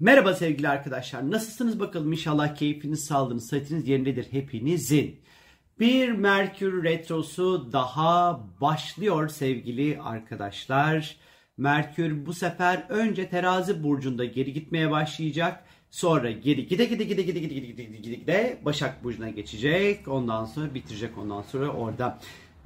[0.00, 1.30] Merhaba sevgili arkadaşlar.
[1.30, 2.12] Nasılsınız bakalım?
[2.12, 5.20] İnşallah keyfiniz, sağlığınız, sıhhatiniz yerindedir hepinizin.
[5.80, 11.16] Bir Merkür Retrosu daha başlıyor sevgili arkadaşlar.
[11.56, 15.64] Merkür bu sefer önce terazi burcunda geri gitmeye başlayacak.
[15.90, 20.08] Sonra geri gide gide gide gide gide gide gide gide gide Başak Burcu'na geçecek.
[20.08, 22.18] Ondan sonra bitirecek ondan sonra orada.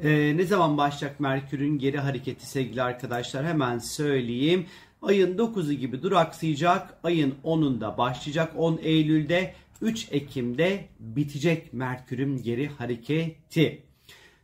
[0.02, 3.46] Ee, ne zaman başlayacak Merkür'ün geri hareketi sevgili arkadaşlar?
[3.46, 4.66] Hemen söyleyeyim.
[5.04, 6.98] Ayın 9'u gibi duraksayacak.
[7.02, 8.52] Ayın 10'unda başlayacak.
[8.56, 13.82] 10 Eylül'de 3 Ekim'de bitecek Merkür'ün geri hareketi.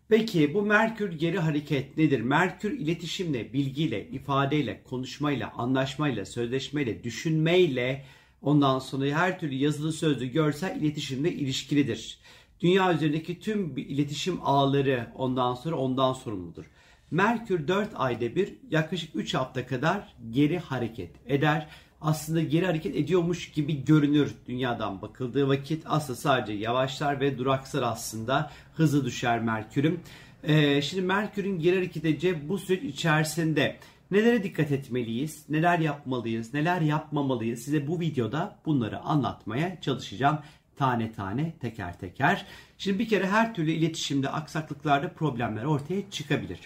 [0.09, 2.21] Peki bu Merkür geri hareket nedir?
[2.21, 8.05] Merkür iletişimle, bilgiyle, ifadeyle, konuşmayla, anlaşmayla, sözleşmeyle, düşünmeyle
[8.43, 12.19] ondan sonra her türlü yazılı sözlü görsel iletişimle ilişkilidir.
[12.61, 16.65] Dünya üzerindeki tüm iletişim ağları ondan sonra ondan sorumludur.
[17.11, 21.69] Merkür 4 ayda bir yaklaşık 3 hafta kadar geri hareket eder.
[22.01, 28.51] Aslında geri hareket ediyormuş gibi görünür dünyadan bakıldığı vakit aslında sadece yavaşlar ve duraksar aslında
[28.75, 30.01] hızı düşer Merkür'ün.
[30.43, 33.77] Ee, şimdi Merkür'ün geri hareket edeceği bu süreç içerisinde
[34.11, 40.39] nelere dikkat etmeliyiz, neler yapmalıyız, neler yapmamalıyız size bu videoda bunları anlatmaya çalışacağım
[40.77, 42.47] tane tane teker teker.
[42.79, 46.59] Şimdi bir kere her türlü iletişimde aksaklıklarda problemler ortaya çıkabilir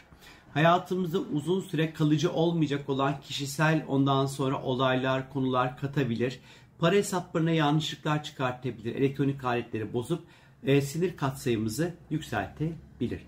[0.54, 6.40] hayatımızda uzun süre kalıcı olmayacak olan kişisel ondan sonra olaylar, konular katabilir.
[6.78, 8.94] Para hesaplarına yanlışlıklar çıkartabilir.
[8.94, 10.22] Elektronik aletleri bozup
[10.62, 13.20] e, sinir katsayımızı yükseltebilir.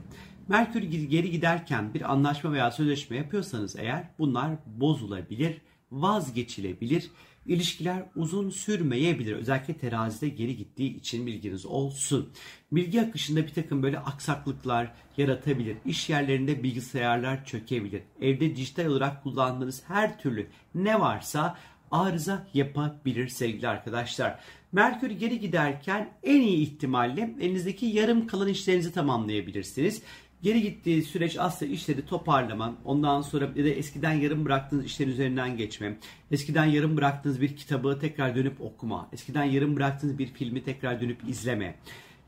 [0.48, 5.60] Merkür geri giderken bir anlaşma veya sözleşme yapıyorsanız eğer bunlar bozulabilir,
[5.92, 7.10] vazgeçilebilir
[7.46, 9.32] İlişkiler uzun sürmeyebilir.
[9.36, 12.32] Özellikle terazide geri gittiği için bilginiz olsun.
[12.72, 15.76] Bilgi akışında bir takım böyle aksaklıklar yaratabilir.
[15.84, 18.02] İş yerlerinde bilgisayarlar çökebilir.
[18.20, 21.58] Evde dijital olarak kullandığınız her türlü ne varsa
[21.90, 24.40] arıza yapabilir sevgili arkadaşlar.
[24.72, 30.02] Merkür geri giderken en iyi ihtimalle elinizdeki yarım kalan işlerinizi tamamlayabilirsiniz.
[30.46, 35.56] Geri gittiği süreç aslında işleri toparlama, ondan sonra ya da eskiden yarım bıraktığınız işlerin üzerinden
[35.56, 35.96] geçme,
[36.30, 41.28] eskiden yarım bıraktığınız bir kitabı tekrar dönüp okuma, eskiden yarım bıraktığınız bir filmi tekrar dönüp
[41.28, 41.74] izleme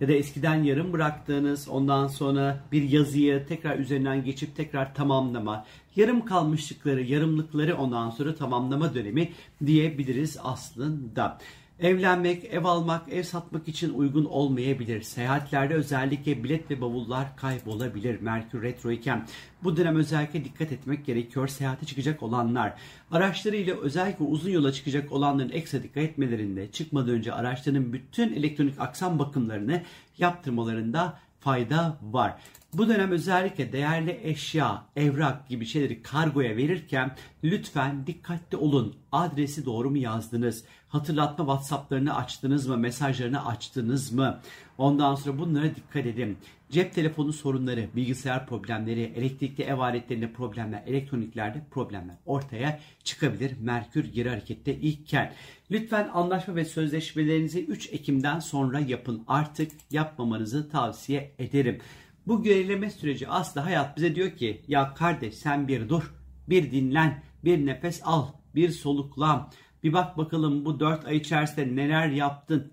[0.00, 6.24] ya da eskiden yarım bıraktığınız ondan sonra bir yazıyı tekrar üzerinden geçip tekrar tamamlama, yarım
[6.24, 9.32] kalmışlıkları, yarımlıkları ondan sonra tamamlama dönemi
[9.66, 11.38] diyebiliriz aslında.
[11.80, 15.02] Evlenmek, ev almak, ev satmak için uygun olmayabilir.
[15.02, 18.20] Seyahatlerde özellikle bilet ve bavullar kaybolabilir.
[18.20, 19.26] Merkür retro iken
[19.64, 21.48] bu dönem özellikle dikkat etmek gerekiyor.
[21.48, 22.74] Seyahate çıkacak olanlar,
[23.10, 29.18] araçlarıyla özellikle uzun yola çıkacak olanların ekstra dikkat etmelerinde, çıkmadan önce araçlarının bütün elektronik aksam
[29.18, 29.82] bakımlarını
[30.18, 32.34] yaptırmalarında fayda var.
[32.74, 38.96] Bu dönem özellikle değerli eşya, evrak gibi şeyleri kargoya verirken lütfen dikkatli olun.
[39.12, 40.64] Adresi doğru mu yazdınız?
[40.88, 42.76] Hatırlatma WhatsApp'larını açtınız mı?
[42.76, 44.40] Mesajlarını açtınız mı?
[44.78, 46.38] Ondan sonra bunlara dikkat edin.
[46.70, 53.52] Cep telefonu sorunları, bilgisayar problemleri, elektrikli ev aletlerinde problemler, elektroniklerde problemler ortaya çıkabilir.
[53.60, 55.34] Merkür geri harekette ilkken.
[55.70, 59.24] Lütfen anlaşma ve sözleşmelerinizi 3 Ekim'den sonra yapın.
[59.26, 61.78] Artık yapmamanızı tavsiye ederim.
[62.26, 66.14] Bu gerileme süreci aslında hayat bize diyor ki ya kardeş sen bir dur,
[66.48, 69.50] bir dinlen, bir nefes al, bir soluklan.
[69.82, 72.72] Bir bak bakalım bu 4 ay içerisinde neler yaptın,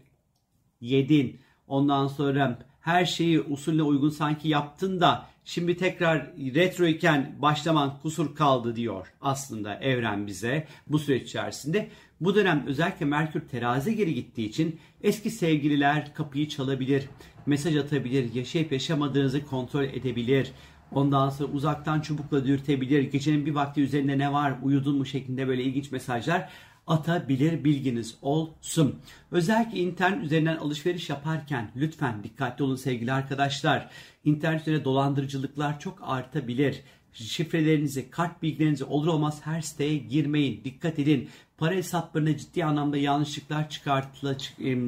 [0.82, 1.45] yedin.
[1.68, 8.36] Ondan sonra her şeyi usulüne uygun sanki yaptın da şimdi tekrar retro iken başlaman kusur
[8.36, 11.90] kaldı diyor aslında evren bize bu süreç içerisinde.
[12.22, 17.09] Bu dönem özellikle Merkür terazi geri gittiği için eski sevgililer kapıyı çalabilir,
[17.46, 20.52] mesaj atabilir, yaşayıp yaşamadığınızı kontrol edebilir.
[20.92, 23.02] Ondan sonra uzaktan çubukla dürtebilir.
[23.12, 26.50] Gecenin bir vakti üzerinde ne var, uyudun mu şeklinde böyle ilginç mesajlar
[26.88, 29.00] atabilir bilginiz olsun.
[29.31, 33.90] Özellikle internet üzerinden alışveriş yaparken lütfen dikkatli olun sevgili arkadaşlar.
[34.25, 36.81] İnternet üzerinde dolandırıcılıklar çok artabilir.
[37.13, 40.63] Şifrelerinizi, kart bilgilerinizi olur olmaz her siteye girmeyin.
[40.63, 41.29] Dikkat edin.
[41.57, 44.35] Para hesaplarına ciddi anlamda yanlışlıklar çıkartıla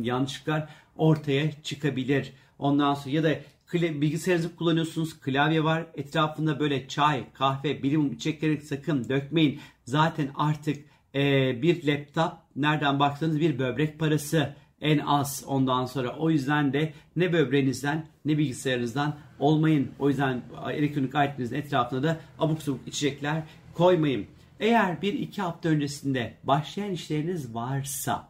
[0.04, 2.34] yanlışlıklar ortaya çıkabilir.
[2.60, 3.40] Ondan sonra ya da
[3.74, 5.20] bilgisayarınızı kullanıyorsunuz.
[5.20, 5.86] Klavye var.
[5.96, 9.60] Etrafında böyle çay, kahve, bilim içecekleri sakın dökmeyin.
[9.86, 10.86] Zaten artık
[11.18, 16.16] e, bir laptop nereden baksanız bir böbrek parası en az ondan sonra.
[16.16, 19.92] O yüzden de ne böbreğinizden ne bilgisayarınızdan olmayın.
[20.00, 20.42] O yüzden
[20.72, 23.44] elektronik aletinizin etrafına da abuk sabuk içecekler
[23.74, 24.26] koymayın.
[24.60, 28.30] Eğer bir iki hafta öncesinde başlayan işleriniz varsa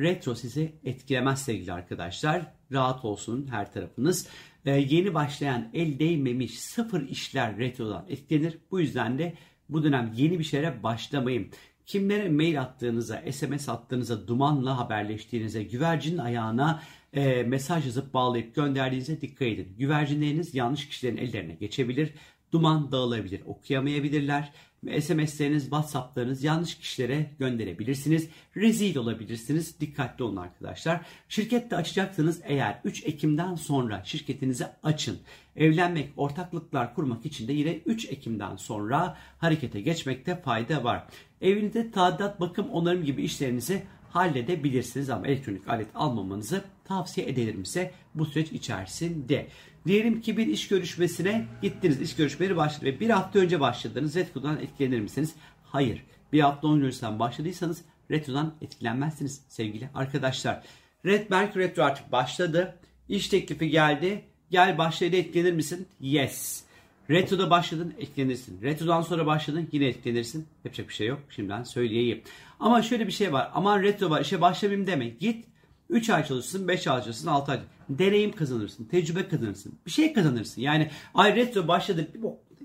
[0.00, 2.42] retro sizi etkilemez sevgili arkadaşlar.
[2.72, 4.28] Rahat olsun her tarafınız.
[4.66, 8.58] Ee, yeni başlayan el değmemiş sıfır işler retrodan etkilenir.
[8.70, 9.34] Bu yüzden de
[9.68, 11.50] bu dönem yeni bir şeylere başlamayın
[11.86, 19.48] kimlere mail attığınıza, SMS attığınıza, dumanla haberleştiğinize, güvercinin ayağına e, mesaj yazıp bağlayıp gönderdiğinize dikkat
[19.48, 19.74] edin.
[19.78, 22.14] Güvercinleriniz yanlış kişilerin ellerine geçebilir.
[22.52, 24.52] Duman dağılabilir, okuyamayabilirler.
[25.00, 28.28] SMS'leriniz, WhatsApp'larınız yanlış kişilere gönderebilirsiniz.
[28.56, 29.80] Rezil olabilirsiniz.
[29.80, 31.00] Dikkatli olun arkadaşlar.
[31.28, 35.18] Şirkette açacaksınız eğer 3 Ekim'den sonra şirketinizi açın.
[35.56, 41.06] Evlenmek, ortaklıklar kurmak için de yine 3 Ekim'den sonra harekete geçmekte fayda var.
[41.40, 48.26] Evinizde tadilat, bakım, onarım gibi işlerinizi halledebilirsiniz ama elektronik alet almamanızı tavsiye ederim size bu
[48.26, 49.48] süreç içerisinde.
[49.86, 52.00] Diyelim ki bir iş görüşmesine gittiniz.
[52.00, 54.16] İş görüşmeleri başladı ve bir hafta önce başladınız.
[54.16, 55.34] Retro'dan etkilenir misiniz?
[55.64, 56.02] Hayır.
[56.32, 60.62] Bir hafta öncesinden başladıysanız Retro'dan etkilenmezsiniz sevgili arkadaşlar.
[61.04, 62.78] Red Mercury Retro artık başladı.
[63.08, 64.24] İş teklifi geldi.
[64.50, 65.88] Gel başlaydı etkilenir misin?
[66.00, 66.62] Yes.
[67.10, 68.62] Retro'da başladın etkilenirsin.
[68.62, 70.46] Retro'dan sonra başladın yine etkilenirsin.
[70.64, 71.20] Yapacak bir şey yok.
[71.30, 72.22] Şimdiden söyleyeyim.
[72.60, 73.50] Ama şöyle bir şey var.
[73.54, 75.08] Aman retro var işe başlamayayım deme.
[75.08, 75.44] Git
[75.90, 77.60] 3 ay çalışırsın, 5 ay çalışırsın, 6 ay.
[77.88, 79.78] Deneyim kazanırsın, tecrübe kazanırsın.
[79.86, 80.62] Bir şey kazanırsın.
[80.62, 82.08] Yani ay retro başladı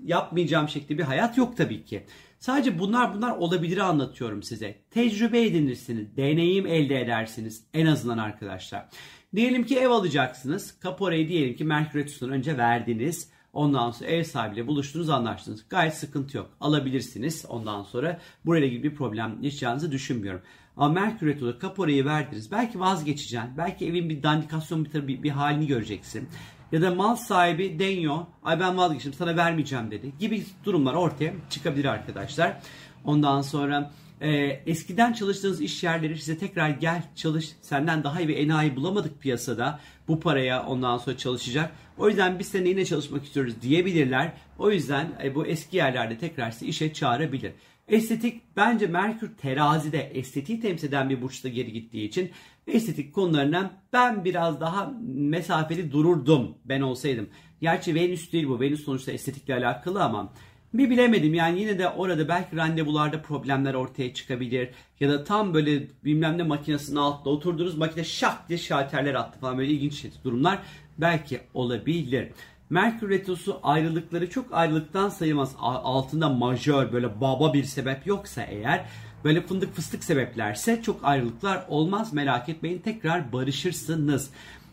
[0.04, 2.06] yapmayacağım şekilde bir hayat yok tabii ki.
[2.38, 4.78] Sadece bunlar bunlar olabilir anlatıyorum size.
[4.90, 8.88] Tecrübe edinirsiniz, deneyim elde edersiniz en azından arkadaşlar.
[9.34, 10.80] Diyelim ki ev alacaksınız.
[10.80, 13.28] Kaporayı diyelim ki Merkür Retrosu'ndan önce verdiniz.
[13.52, 15.64] Ondan sonra ev sahibiyle buluştunuz anlaştınız.
[15.68, 16.50] Gayet sıkıntı yok.
[16.60, 18.20] Alabilirsiniz ondan sonra.
[18.46, 20.42] Burayla ilgili bir problem yaşayacağınızı düşünmüyorum.
[20.76, 22.52] Ama Merkür Retro'da kaporayı verdiniz.
[22.52, 23.50] Belki vazgeçeceksin.
[23.58, 26.28] Belki evin bir dandikasyon bir, bir, bir halini göreceksin.
[26.72, 28.18] Ya da mal sahibi deniyor.
[28.44, 30.12] Ay ben vazgeçtim sana vermeyeceğim dedi.
[30.18, 32.56] Gibi durumlar ortaya çıkabilir arkadaşlar.
[33.04, 33.90] Ondan sonra
[34.22, 39.20] e, eskiden çalıştığınız iş yerleri size tekrar gel çalış senden daha iyi bir enayi bulamadık
[39.20, 41.72] piyasada bu paraya ondan sonra çalışacak.
[41.98, 44.32] O yüzden biz seninle yine çalışmak istiyoruz diyebilirler.
[44.58, 47.52] O yüzden e, bu eski yerlerde tekrar sizi işe çağırabilir.
[47.88, 52.30] Estetik bence Merkür terazide estetiği temsil eden bir burçta geri gittiği için
[52.66, 57.28] estetik konularından ben biraz daha mesafeli dururdum ben olsaydım.
[57.60, 58.60] Gerçi Venüs değil bu.
[58.60, 60.32] Venüs sonuçta estetikle alakalı ama
[60.74, 64.68] bir bilemedim yani yine de orada belki randevularda problemler ortaya çıkabilir.
[65.00, 69.58] Ya da tam böyle bilmem ne makinesinin altında oturdunuz makine şak diye şalterler attı falan
[69.58, 70.58] böyle ilginç durumlar
[70.98, 72.28] belki olabilir.
[72.70, 75.54] Merkür Retrosu ayrılıkları çok ayrılıktan sayılmaz.
[75.60, 78.84] Altında majör böyle baba bir sebep yoksa eğer
[79.24, 84.30] böyle fındık fıstık sebeplerse çok ayrılıklar olmaz merak etmeyin tekrar barışırsınız.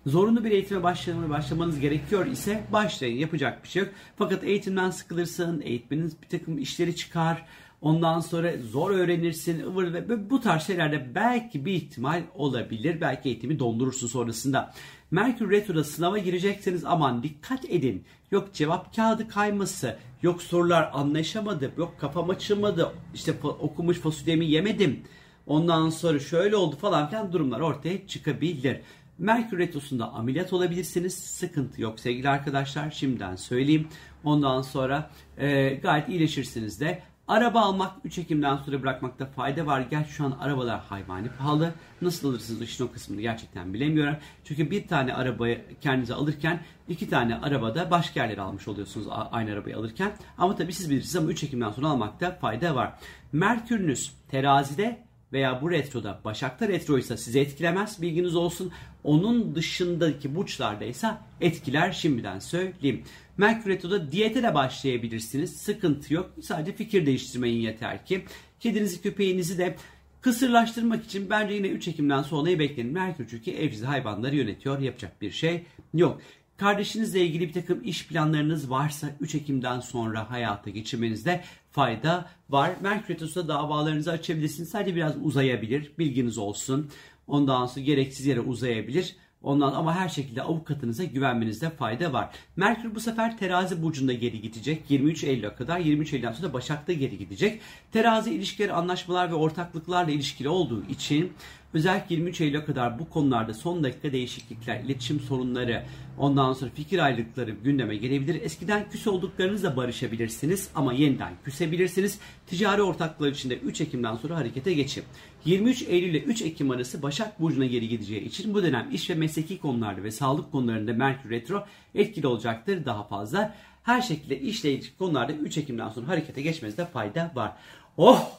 [0.09, 0.83] Zorunlu bir eğitime
[1.29, 3.91] başlamanız gerekiyor ise başlayın yapacak bir şey yok.
[4.17, 7.45] Fakat eğitimden sıkılırsın, eğitmeniniz bir takım işleri çıkar.
[7.81, 13.01] Ondan sonra zor öğrenirsin ıvır ve bu tarz şeylerde belki bir ihtimal olabilir.
[13.01, 14.73] Belki eğitimi dondurursun sonrasında.
[15.11, 18.03] Merkür Retro'da sınava girecekseniz aman dikkat edin.
[18.31, 24.99] Yok cevap kağıdı kayması, yok sorular anlaşamadı, yok kafam açılmadı, işte okumuş fasulyemi yemedim.
[25.47, 28.81] Ondan sonra şöyle oldu falan filan durumlar ortaya çıkabilir.
[29.19, 31.13] Merkür Retrosu'nda ameliyat olabilirsiniz.
[31.13, 32.91] Sıkıntı yok sevgili arkadaşlar.
[32.91, 33.87] Şimdiden söyleyeyim.
[34.23, 37.01] Ondan sonra e, gayet iyileşirsiniz de.
[37.27, 39.81] Araba almak 3 Ekim'den sonra bırakmakta fayda var.
[39.89, 41.73] Gerçi şu an arabalar hayvani pahalı.
[42.01, 44.15] Nasıl alırsınız işin o kısmını gerçekten bilemiyorum.
[44.43, 49.77] Çünkü bir tane arabayı kendinize alırken iki tane arabada başka yerlere almış oluyorsunuz aynı arabayı
[49.77, 50.11] alırken.
[50.37, 52.93] Ama tabii siz bilirsiniz ama 3 Ekim'den sonra almakta fayda var.
[53.31, 58.71] Merkürünüz terazide veya bu retroda Başak'ta retroysa sizi etkilemez bilginiz olsun.
[59.03, 61.07] Onun dışındaki burçlarda ise
[61.41, 63.03] etkiler şimdiden söyleyeyim.
[63.37, 65.57] Merkür retroda diyete de başlayabilirsiniz.
[65.57, 66.31] Sıkıntı yok.
[66.41, 68.25] Sadece fikir değiştirmeyin yeter ki.
[68.59, 69.75] Kedinizi köpeğinizi de
[70.21, 72.93] kısırlaştırmak için bence yine 3 Ekim'den sonrayı bekleyin.
[72.93, 74.79] Merkür çünkü evcil hayvanları yönetiyor.
[74.79, 75.63] Yapacak bir şey
[75.93, 76.21] yok.
[76.57, 82.71] Kardeşinizle ilgili bir takım iş planlarınız varsa 3 Ekim'den sonra hayata geçirmenizde fayda var.
[82.81, 84.69] Merkür Retrosu'da davalarınızı açabilirsiniz.
[84.69, 85.91] Sadece biraz uzayabilir.
[85.99, 86.89] Bilginiz olsun.
[87.27, 89.15] Ondan sonra gereksiz yere uzayabilir.
[89.43, 92.29] Ondan ama her şekilde avukatınıza güvenmenizde fayda var.
[92.55, 94.91] Merkür bu sefer terazi burcunda geri gidecek.
[94.91, 97.61] 23 Eylül'e kadar 23 Eylül'den sonra Başak'ta geri gidecek.
[97.91, 101.33] Terazi ilişkileri, anlaşmalar ve ortaklıklarla ilişkili olduğu için
[101.73, 105.83] özellikle 23 Eylül'e kadar bu konularda son dakika değişiklikler, iletişim sorunları,
[106.17, 108.41] ondan sonra fikir ayrılıkları gündeme gelebilir.
[108.41, 112.19] Eskiden küs olduklarınızla barışabilirsiniz ama yeniden küsebilirsiniz.
[112.47, 115.03] Ticari ortaklıklar içinde 3 Ekim'den sonra harekete geçin.
[115.45, 119.15] 23 Eylül ile 3 Ekim arası Başak Burcu'na geri gideceği için bu dönem iş ve
[119.15, 123.55] mesleki konularda ve sağlık konularında Merkür Retro etkili olacaktır daha fazla.
[123.83, 127.53] Her şekilde işle ilgili konularda 3 Ekim'den sonra harekete geçmenizde fayda var.
[127.97, 128.31] Oh!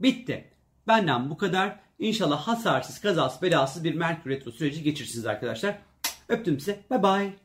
[0.00, 0.44] Bitti.
[0.88, 1.83] Benden bu kadar.
[1.98, 5.78] İnşallah hasarsız, kazasız, belasız bir Merkür Retro süreci geçirsiniz arkadaşlar.
[6.28, 6.80] Öptüm size.
[6.90, 7.43] Bye bye.